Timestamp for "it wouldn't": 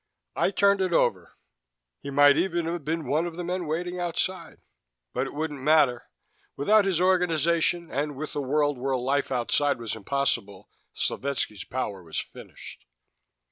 5.27-5.61